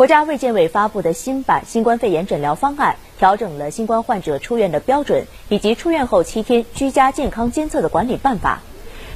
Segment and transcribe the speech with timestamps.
[0.00, 8.62] 国家卫健委发布的新版新冠肺炎诊疗方案，调整了新冠患者出院的标准，以及出院后七天居家健康监测的管理办法。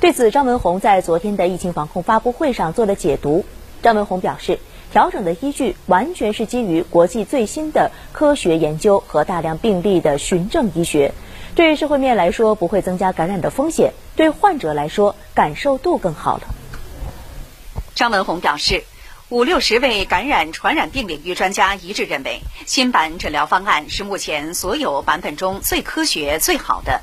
[0.00, 3.44] 对此，张文宏在昨天的疫情防控发布会上做了解读。
[3.82, 4.58] 张文宏表示，
[4.90, 11.12] 调整的依据完全是基于国际最新的科学研究和大量病例的循证医学。
[11.54, 16.44] 对于社会面来说，不会增加感染的风险；对患者来说，感受度更好了。
[17.94, 18.82] 张文宏表示。
[19.30, 27.00] 五六十位感染传染病领域专家一致认为，新版诊疗方案是目前所有版本中最科学、最好的。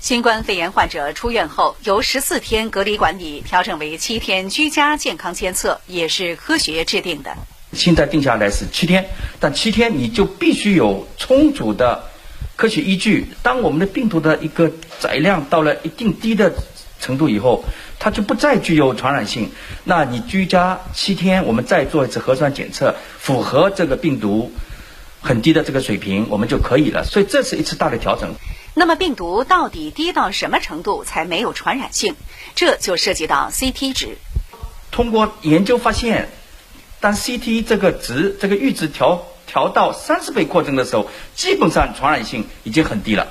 [0.00, 7.36] 新冠肺炎患者出院后，由十四天隔离管理调整为七天居家健康监测，也是科学制定的。
[7.72, 9.08] 现在定下来是七天，
[9.38, 12.10] 但七天你就必须有充足的
[12.56, 13.28] 科学依据。
[13.44, 16.52] 当我们的病毒的一个载量到了一定低的
[16.98, 17.62] 程度以后，
[18.00, 19.52] 它就不再具有传染性。
[19.84, 24.50] 那你居家七天，我们再做一次核酸检测，符合这个病毒
[25.20, 27.04] 很低的这个水平，我们就可以了。
[27.04, 28.34] 所以这是一次大的调整。
[28.72, 32.14] 那么病毒到底低到什么程度才没有传染性？
[32.54, 34.16] 这就涉及到 CT 值。
[34.90, 36.30] 通过研究发现，
[37.00, 43.28] 当 CT 这个值这个阈值调调到三十倍扩增的时候，基本上传染性已经很低了。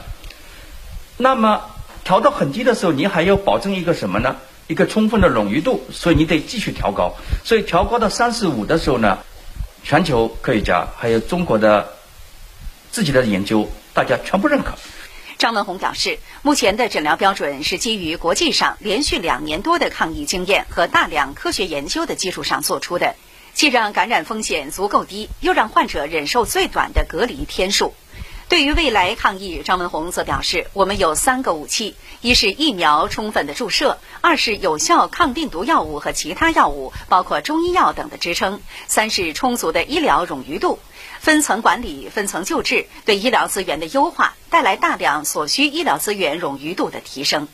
[1.18, 1.64] 那么
[2.04, 4.36] 调到很低的时候，你还要保证一个什么呢？
[4.70, 7.16] 一个充分的冗余度，所以你得继续调高。
[7.44, 9.18] 所以调高到三十五的时候呢，
[9.84, 11.94] 全球科学家还有中国的
[12.92, 14.76] 自己的研究，大家全部认可。
[15.40, 23.16] 张文宏表示，目前的诊疗标准是基于国际上连续两年多的抗疫经验和大量科学研究的基础上做出的，
[23.56, 27.96] 既让感染风险足够低，又让患者忍受最短的隔离天数。
[28.50, 40.80] 对于未来抗疫，张文宏则表示，我们有三个武器：一是疫苗充分的注射；二是有效抗病毒药物和其他药物，包括中医药等的支撑；三是充足的医疗冗余度。
[41.20, 47.48] 分层管理、分层救治，对医疗资源的优化带来大量所需医疗资源冗余度的提升。